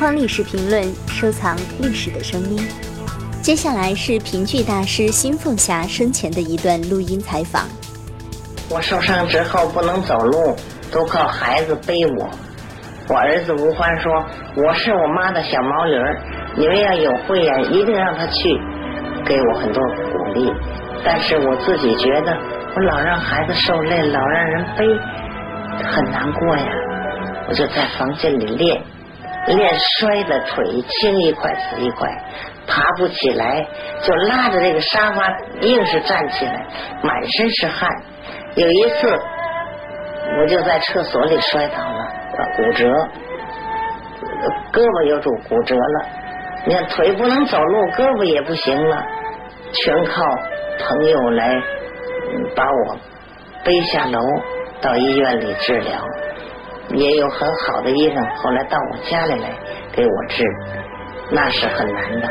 [0.00, 2.58] 方历史评论，收藏历史的声音。
[3.42, 7.68] 接下来是评剧大师辛凤霞生前的一段录音采访。
[8.70, 10.56] 我受伤之后不能走路，
[10.90, 12.30] 都靠孩子背我。
[13.08, 14.10] 我儿子吴欢说
[14.56, 16.16] ：“我是我妈的小毛驴儿，
[16.56, 18.58] 你们要有慧眼，一定让他去，
[19.26, 20.50] 给我很多鼓励。
[21.04, 22.34] 但是我自己觉得，
[22.74, 24.86] 我老让孩子受累，老让人背，
[25.84, 26.64] 很难过呀。
[27.50, 28.80] 我就在房间里练，
[29.46, 32.08] 练摔的腿青一块紫一块，
[32.66, 33.66] 爬不起来，
[34.02, 35.26] 就拉着这个沙发
[35.60, 36.66] 硬是站起来，
[37.02, 37.88] 满身是汗。
[38.54, 39.08] 有一次，
[40.40, 42.06] 我就在厕所里摔倒了。”
[42.56, 42.86] 骨折，
[44.72, 46.06] 胳膊又住骨折了。
[46.64, 49.04] 你看腿不能走路，胳膊也不行了，
[49.72, 50.24] 全靠
[50.78, 51.54] 朋友来
[52.56, 52.96] 把我
[53.62, 54.20] 背下楼
[54.80, 56.00] 到医院里治疗。
[56.94, 59.50] 也有很好的医生后来到我家里来
[59.92, 60.44] 给我治，
[61.30, 62.28] 那是很难的。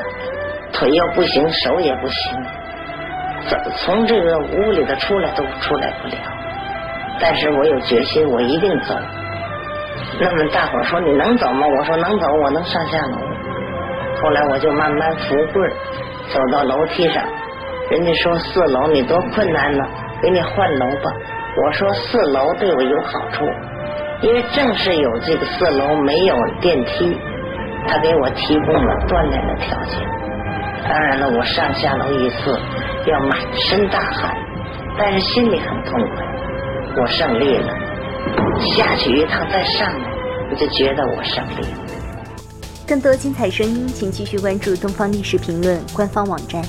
[0.73, 2.43] 腿又不行，手也不行，
[3.47, 6.15] 走从这个屋里头出来都出来不了。
[7.21, 8.95] 但是我有决心，我一定走。
[10.21, 11.65] 那么大伙说你能走吗？
[11.67, 13.17] 我说能走，我能上下楼。
[14.21, 15.71] 后来我就慢慢扶棍
[16.29, 17.23] 走到楼梯上。
[17.89, 19.83] 人家说四楼你多困难呢，
[20.21, 21.11] 给你换楼吧。
[21.57, 23.45] 我说四楼对我有好处，
[24.21, 27.17] 因为正是有这个四楼没有电梯，
[27.87, 29.97] 他给我提供了锻炼的条件。
[30.83, 32.59] 当然了，我上下楼一次
[33.05, 34.35] 要满身大汗，
[34.97, 36.25] 但是心里很痛快，
[37.01, 37.73] 我胜利了。
[38.75, 40.05] 下去一趟再上来，
[40.51, 41.79] 我就觉得我胜利了。
[42.85, 46.61] 更多精彩声音，请继续关注《东方历史评论》官方网站。